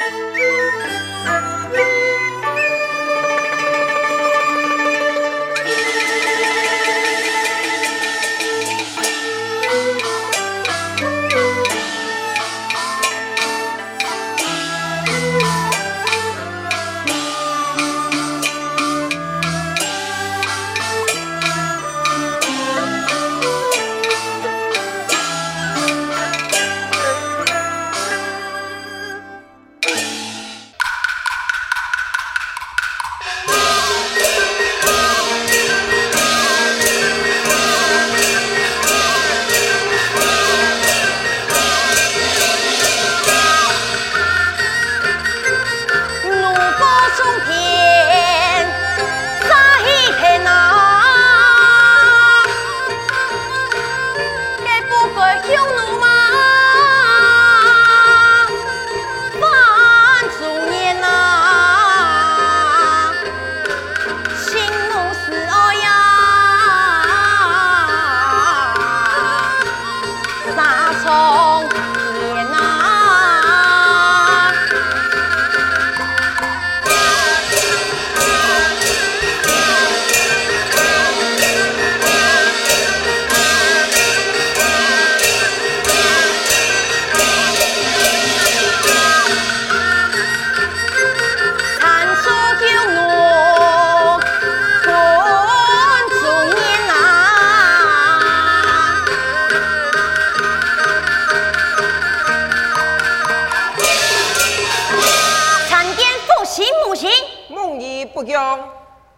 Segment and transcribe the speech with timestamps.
[0.00, 0.44] Música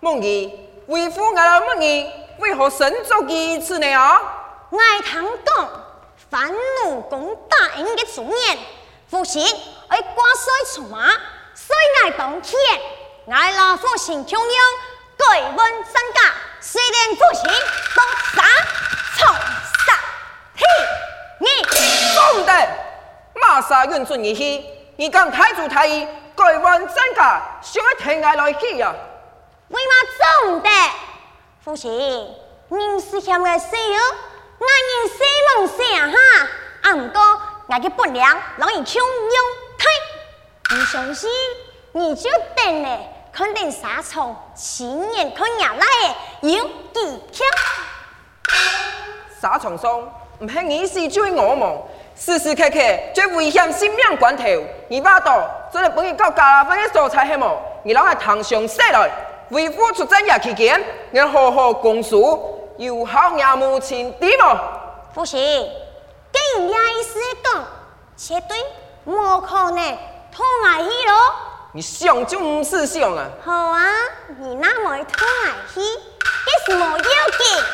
[0.00, 0.50] 梦儿，
[0.86, 3.92] 为父爱了梦儿，为何生做如此呢？
[3.95, 4.20] 啊！
[4.72, 5.69] 爱堂讲，
[6.31, 8.59] 反奴攻打应该做年，
[9.09, 9.42] 父亲
[9.89, 11.09] 爱挂帅出马，
[11.55, 12.61] 所以爱当天，
[13.31, 14.64] 爱老父亲中央
[15.17, 17.44] 改问三家，虽然父亲
[17.94, 18.03] 都
[18.34, 18.42] 杀
[19.16, 19.98] 从杀
[20.56, 20.65] 替
[21.38, 21.47] 你，
[22.15, 22.69] 总得
[23.41, 24.65] 马上运转而去，
[24.97, 26.06] 你敢太祖太医
[26.47, 28.95] 改问三家，想要听爱来去呀？
[29.67, 29.93] 为嘛
[30.45, 30.71] 总得？
[31.65, 31.91] 父亲，
[32.69, 34.01] 您是嫌我死哦？
[34.59, 35.25] 我人死
[35.57, 36.49] 梦死啊哈！
[36.83, 37.21] 啊唔过，
[37.67, 39.37] 我的本领让你强用
[39.77, 40.79] 退。
[40.79, 41.29] 你相信？
[41.91, 45.81] 你就等嘞，肯定杀虫，亲眼看伢来
[46.43, 46.65] 的有
[46.95, 47.45] 几条？
[49.41, 50.09] 杀虫松，
[50.39, 51.83] 唔系你是追我梦，
[52.15, 52.78] 时时刻刻
[53.13, 54.45] 最危险性命关头，
[54.89, 55.45] 你把刀
[55.76, 57.54] 做嚟帮你搞家分的蔬菜系么？
[57.84, 59.10] 你让我堂上写来。
[59.50, 60.82] 为父出征也期间，
[61.12, 64.59] 要好好供书，有好娘母亲的么？
[65.15, 65.38] 父亲，
[66.32, 67.62] 跟人家意思讲，
[68.16, 68.56] 绝对
[69.04, 69.98] 无可能
[70.32, 71.34] 拖来去咯。
[71.72, 73.26] 你想就唔是想啊？
[73.44, 73.84] 好啊，
[74.38, 75.81] 你那么拖来去，
[76.65, 77.65] 这是冇要紧。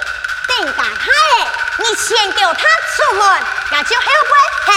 [0.59, 4.33] 等下他，你先叫他出门，那就后悔
[4.67, 4.73] 嘿，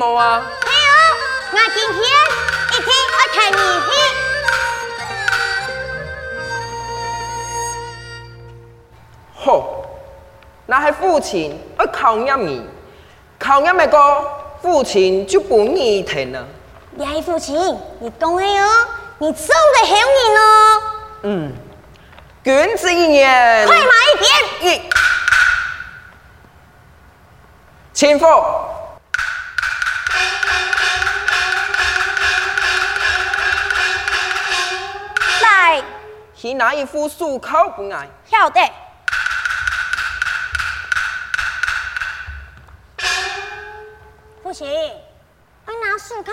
[0.00, 0.50] 戏么啊？
[0.64, 0.92] 嘿哦，
[1.52, 2.00] 我今天
[2.72, 3.88] 一定要看你戏。
[9.34, 9.84] 好，
[10.64, 12.66] 那系父亲要考验你，
[13.38, 14.24] 考验那个
[14.62, 16.48] 父亲就不你听了。
[16.92, 17.54] 你系父亲，
[17.98, 18.68] 你讲的哦，
[19.18, 19.54] 你真的
[19.84, 20.82] 好人哦。
[21.24, 21.52] 嗯，
[22.42, 23.66] 君子一言。
[23.66, 24.32] 快慢一点。
[24.76, 24.80] 一，
[27.92, 28.24] 请父。
[36.40, 38.08] 是哪一副漱口不爱？
[38.24, 38.62] 晓得。
[44.42, 46.32] 不行，要拿漱口，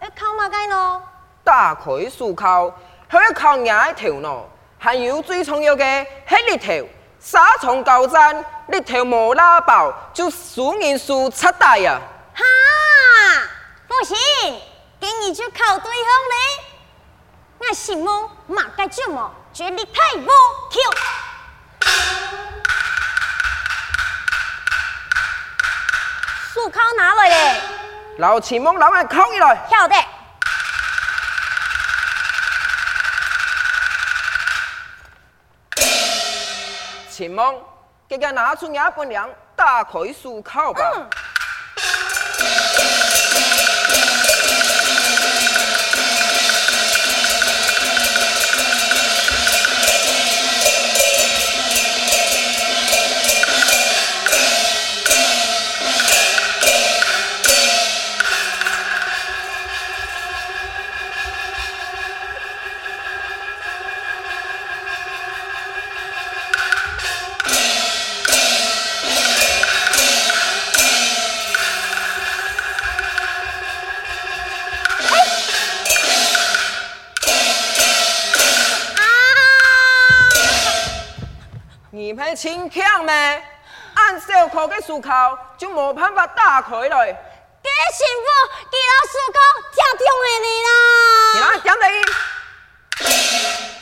[0.00, 0.98] 要口嘛该喏？
[1.44, 2.74] 打开树烤，
[3.06, 4.48] 还要烤伢的头脑，
[4.78, 5.84] 还有最重要的
[6.26, 6.88] 系日头。
[7.20, 12.00] 沙虫高赞，日头无拉爆，就数人数七大呀！
[12.34, 12.42] 哈，
[13.86, 14.16] 不行，
[14.98, 16.73] 今日就靠对方嘞。
[17.66, 20.26] 我心梦马该怎么，绝力太无
[20.70, 20.78] 巧。
[26.52, 27.62] 树烤拿来嘞？
[28.18, 29.66] 老秦梦老爱烤起来。
[29.70, 29.94] 晓得。
[37.10, 37.62] 秦梦，
[38.06, 40.82] 给个拿出牙本领，打开树口吧。
[40.96, 41.08] 嗯
[82.44, 83.42] 轻巧咩？
[83.94, 87.06] 按小口的思考就没办法打开来。
[87.06, 88.26] 给媳妇，
[88.70, 89.38] 给老树烤
[89.72, 90.76] 加重了你啦！
[91.32, 91.86] 你哪讲的？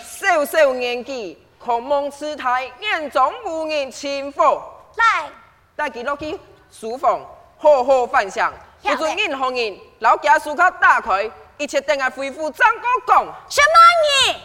[0.06, 4.62] 小小年纪，狂妄痴态，眼中无人轻浮。
[4.94, 5.28] 来，
[5.74, 6.38] 带佢落去
[6.70, 7.18] 书房，
[7.58, 8.48] 好好反省。
[8.80, 13.24] 不准任何人老家树烤打开，一切等下恢复张国讲。
[13.48, 13.74] 什么
[14.04, 14.36] 你？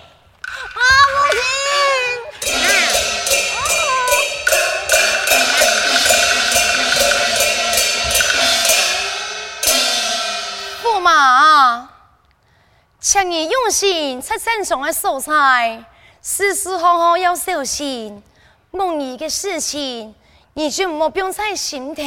[0.73, 0.81] 我，
[1.29, 2.86] 不行！
[13.09, 15.81] 请你用心出山上的蔬菜，
[16.21, 18.21] 时时刻刻要小心。
[18.69, 20.13] 梦儿的事情，
[20.53, 22.03] 你就莫放在心头。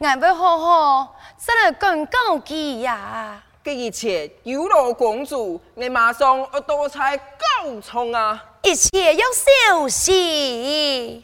[0.00, 3.40] 俺要好好再来讲告记呀。
[3.62, 8.44] 这一切有劳公主，你马上要多采高葱啊！
[8.64, 9.24] 一切要
[9.70, 11.22] 小心。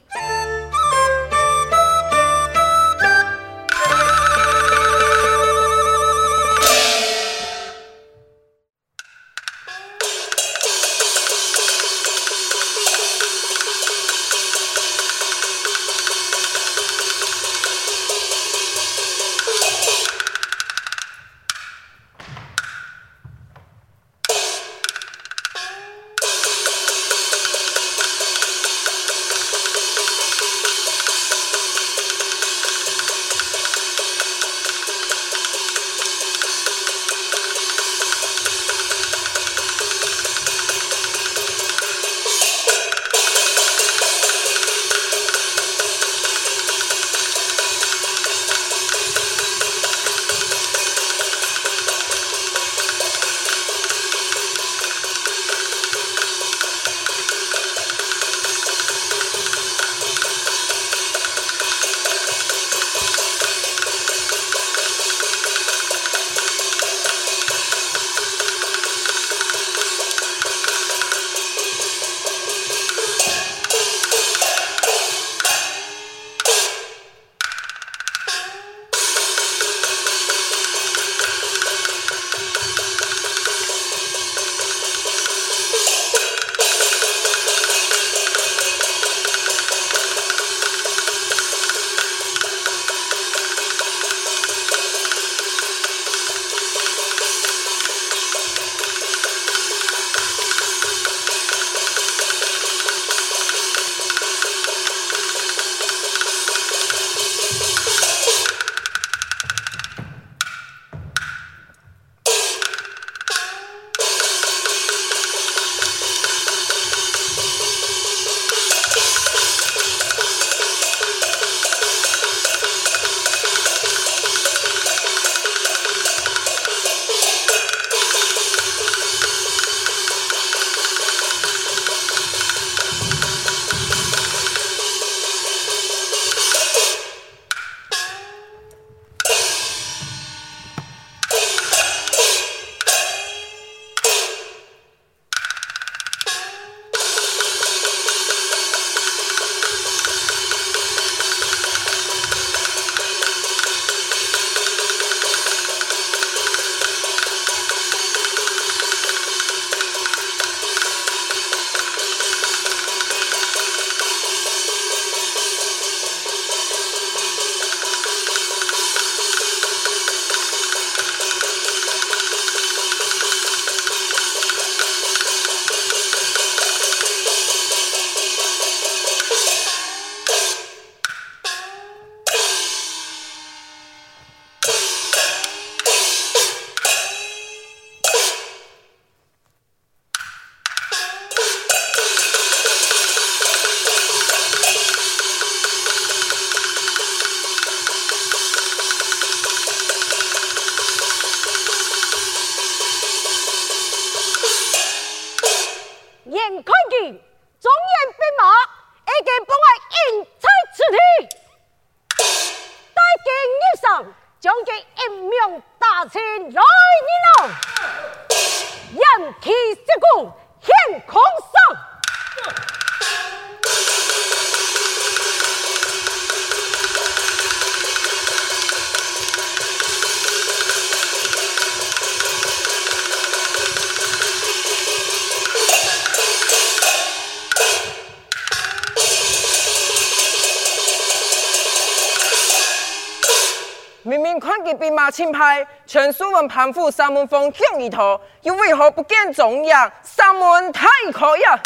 [244.66, 249.72] 明明看见兵马钦派，全书文盘虎三门峰向一头，又为何不见踪影？
[250.02, 251.58] 三门太可呀！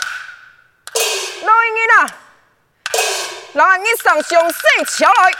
[1.43, 2.07] 老人啊，
[3.55, 5.33] 来你上详细瞧来。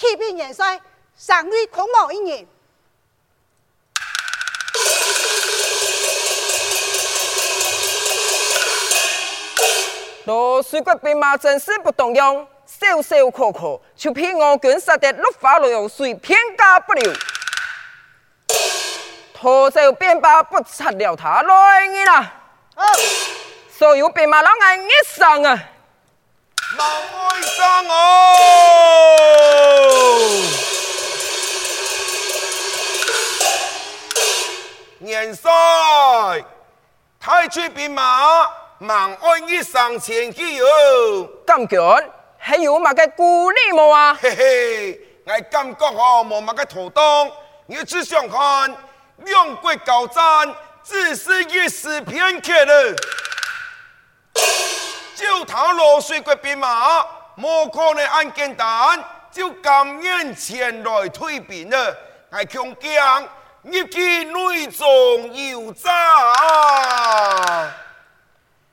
[0.00, 0.80] 启禀元帅，
[1.14, 2.46] 上尉孔某一人。
[10.24, 17.12] 罗水国兵马真是不动用，小小可可，就凭我军杀得落花流水，片甲不留。
[19.34, 22.40] 拖走便罢，不杀了他来人啊！
[22.76, 22.84] 哦，
[23.70, 25.62] 所有兵马老爱一上啊！
[26.80, 27.92] 老爱上哦！
[35.00, 35.50] 元帅，
[37.20, 41.28] 太去兵马，忙按一上前去哦。
[41.46, 41.78] 感觉
[42.38, 44.18] 还有乜个鼓励么啊？
[44.18, 47.30] 嘿嘿，我感觉哦，冇乜个妥当。
[47.66, 48.74] 你只想看
[49.18, 52.96] 两国交战，只是一时片刻了。
[55.20, 58.98] 就他罗水过兵马，莫可能按简单
[59.30, 61.94] 就甘愿前来退兵了。
[62.30, 63.28] 我强讲，
[63.64, 64.88] 一记内中
[65.34, 65.92] 有诈。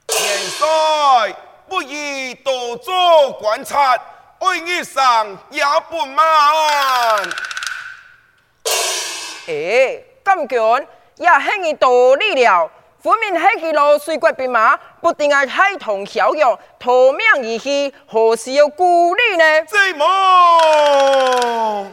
[0.07, 0.25] 现
[0.57, 1.35] 在
[1.67, 3.97] 不宜多做观察，
[4.39, 6.25] 爱义上也不慢。
[9.49, 12.71] 哎，感觉也很有道理了。
[13.01, 19.61] 分明系佢罗水国兵马，不定系太同小勇，逃命而去，何时有顾虑呢？
[19.65, 21.91] 这么，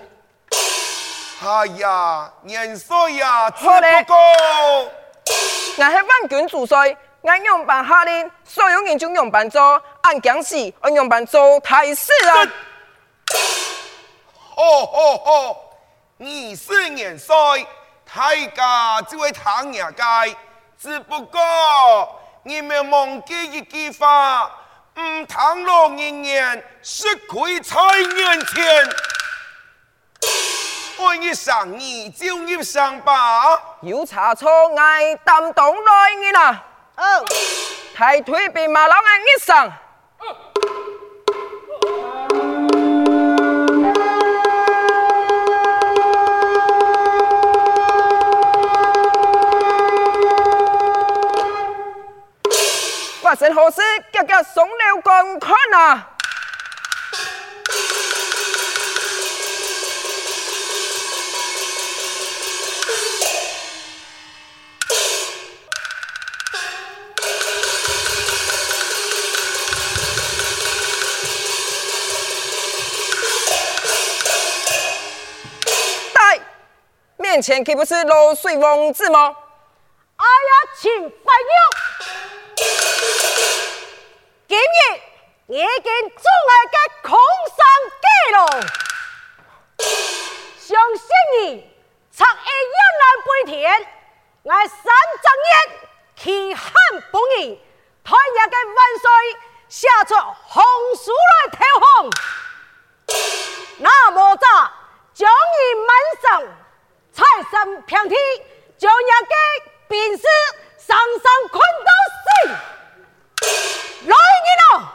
[1.47, 4.17] 哎呀，元帅呀，只好嘞不过，
[5.77, 12.49] 我系万军主帅，我用办下令，所有人就用办做，按讲时按用办做，太是啊！
[14.57, 15.57] 哦哦哦，
[16.17, 17.35] 你是元帅，
[18.13, 20.03] 大家就会唐人街。
[20.85, 21.41] 只不过
[22.43, 24.51] 你们忘记一句话，
[24.99, 28.89] 唔倘若人言，是亏在眼前。
[30.99, 33.59] 我一上你就一上吧。
[33.81, 36.63] 有差错，爱担当来人啦！
[36.99, 37.25] 哦，
[37.97, 39.73] 太退兵马老爱一上。
[53.65, 53.81] 发生何事？
[54.13, 56.11] 叫叫送了观看啊！
[77.17, 79.35] 面前岂不是罗水王子吗？
[80.17, 81.74] 哎呀，请发言！
[85.47, 87.19] 已经做我嘅空
[87.53, 87.61] 山
[88.01, 88.37] 计了，
[90.59, 91.43] 相信你
[92.11, 93.87] 贼一样难背天，
[94.43, 94.81] 我三
[95.23, 95.55] 正月
[96.17, 96.57] 期限
[97.11, 97.61] 不义，
[98.03, 99.07] 台下嘅万岁
[99.69, 100.65] 下出红
[100.97, 103.15] 书来投降，
[103.81, 104.47] 那么早
[105.13, 105.91] 将你满
[106.23, 106.25] 上
[107.13, 108.19] 财神平天，
[108.79, 109.35] 将人嘅
[109.89, 110.23] 兵士
[110.79, 111.93] 上上困到
[112.25, 112.74] 死。
[114.75, 114.93] 啊！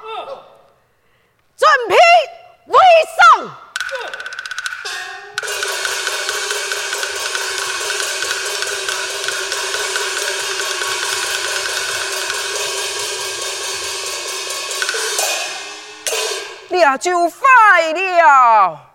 [1.55, 1.95] 准备
[2.65, 2.77] 围
[3.15, 3.49] 上！
[16.69, 18.88] 了就快了。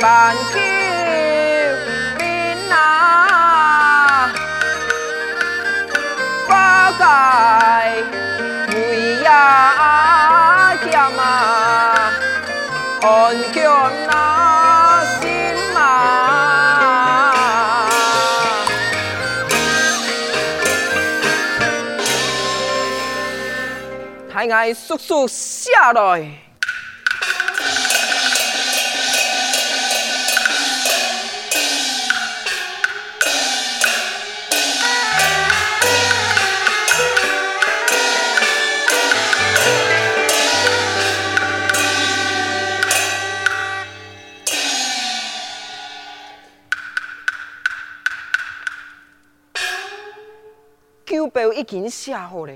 [0.00, 0.58] 万救
[2.18, 2.24] 命
[2.70, 4.32] 啊！
[6.48, 7.04] 八戒
[8.74, 8.76] 为
[9.22, 11.20] 呀家嘛，
[13.02, 13.06] 安
[13.52, 13.58] 强
[14.08, 14.10] 那
[15.20, 15.22] 心
[15.74, 15.78] 嘛，
[24.32, 26.49] 太爱速速下来。
[51.10, 52.54] 酒标已经写好了，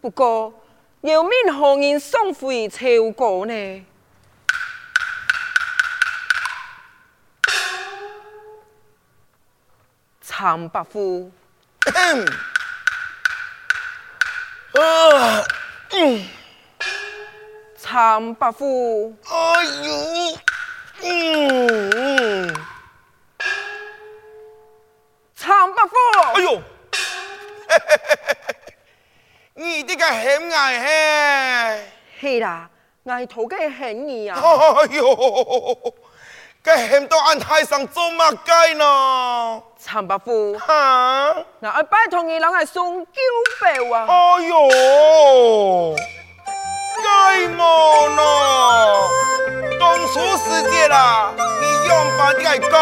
[0.00, 0.50] 不过
[1.02, 3.84] 姚明何人送回朝歌呢？
[10.22, 11.30] 苍白虎，
[14.72, 15.44] 啊，
[15.90, 16.26] 嗯，
[17.76, 20.38] 苍白虎，哎呦，
[21.02, 22.61] 嗯，
[30.02, 32.68] 个很矮嘿，是 啦，
[33.06, 34.36] 矮头个很你啊。
[34.36, 35.94] 哎呦，
[36.64, 39.62] 这很多安台上做乜鸡呢？
[39.78, 43.12] 陈伯父，哈，那我拜托你，让爱送酒
[43.60, 44.06] 杯啊。
[44.08, 45.94] 哎呦，
[47.04, 48.22] 该么呢？
[49.78, 52.80] 当初时节啦，你用把你个讲，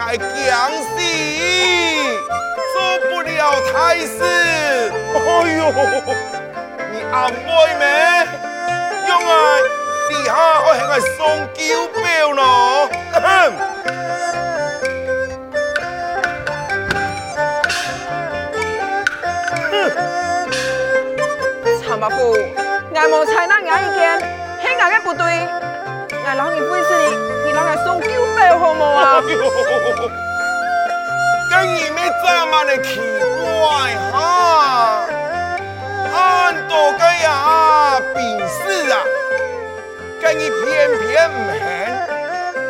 [0.00, 0.98] 爱讲死。
[2.94, 5.18] 做不了太师，哎
[5.56, 5.60] 呦，
[6.92, 7.34] 你阿妹
[7.76, 7.84] 咩？
[9.08, 9.32] 用啊，
[10.08, 10.30] 底下
[10.64, 11.18] 我系个送
[11.54, 11.58] 酒
[11.92, 12.88] 表咯。
[21.82, 22.36] 苍白虎，
[22.94, 24.20] 俺冇猜那俺一件，
[24.62, 25.24] 系俺个不对，
[26.24, 29.20] 俺老你不会是你，你让俺送酒表好冇啊？
[31.64, 35.06] 跟你们这么的奇怪哈，
[36.12, 39.00] 很多个呀病死啊，
[40.20, 41.64] 跟你偏偏唔肯，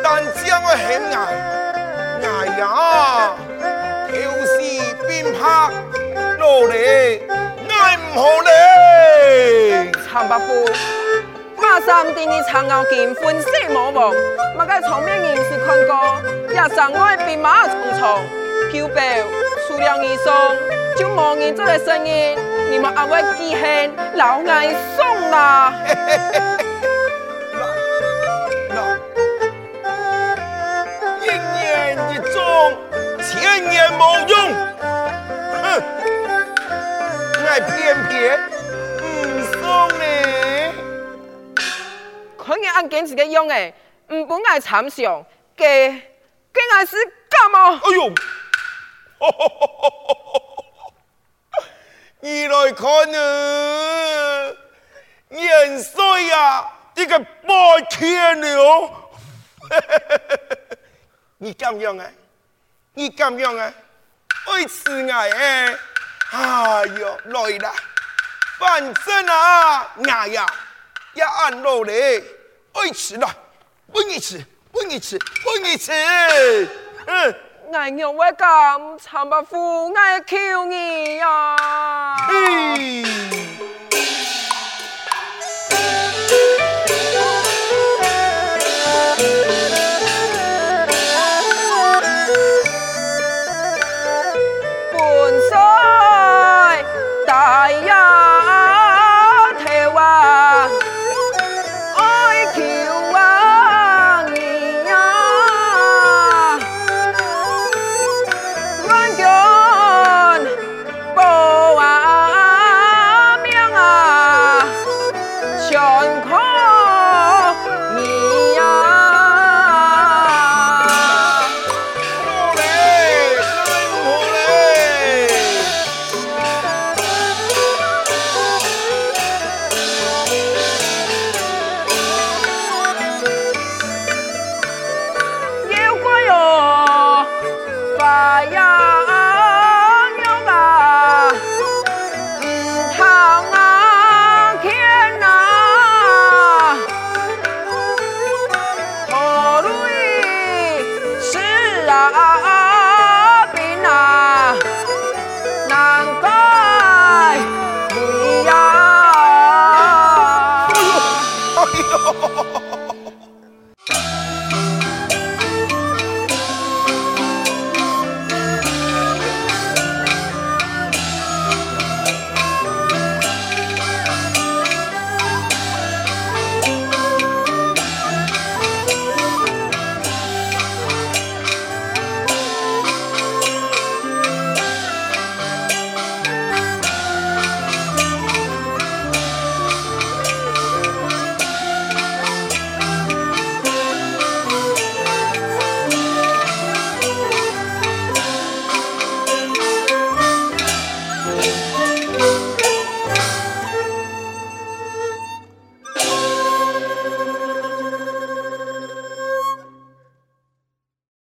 [0.01, 0.79] 但将我很
[1.11, 1.19] 爱，
[2.23, 3.35] 爱呀，
[4.13, 4.55] 有时
[5.05, 5.69] 变怕，
[6.39, 7.19] 落嚟
[7.67, 9.91] 爱唔好嘞。
[10.09, 10.65] 长白夫，
[11.57, 14.13] 马上对你长傲见分色魔王，
[14.57, 18.44] 马个场面你是看过，也上爱兵马重重。
[18.75, 19.23] 酒杯
[19.65, 20.33] 除了你送，
[20.97, 22.35] 就冇人做的生意。
[22.69, 25.73] 你们阿位记恨老爱送啦。
[28.69, 28.97] 那
[31.21, 31.23] 一
[31.55, 32.43] 年一中，
[33.23, 34.35] 千年冇用。
[35.63, 35.65] 哼，
[37.47, 38.37] 爱偏偏
[38.99, 39.01] 唔
[39.53, 40.03] 送呢。
[42.37, 43.73] 可以按坚持的用诶，
[44.09, 45.93] 唔本爱参详，给
[46.51, 46.97] 给俺是
[47.29, 47.79] 干嘛？
[47.81, 48.11] 哎呦！
[52.21, 54.55] 你来看呢，
[55.29, 58.91] 元帅呀，这个白天了，
[61.37, 62.09] 你咁样啊？
[62.93, 63.73] 你咁样啊？
[64.47, 65.75] 爱吃爱哎，
[66.31, 67.73] 哎呦，来啦，
[68.59, 70.45] 反正啊，爱呀，
[71.13, 72.23] 也按落嚟，
[72.73, 73.35] 爱吃啦。
[73.93, 75.91] 分一次，分一次，分一吃。
[77.05, 77.35] 嗯，
[77.75, 78.47] 爱娘我敢
[78.97, 82.15] 参把父爱求你呀、